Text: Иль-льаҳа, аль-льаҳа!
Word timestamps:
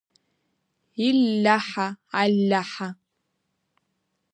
Иль-льаҳа, 1.07 1.87
аль-льаҳа! 2.21 2.87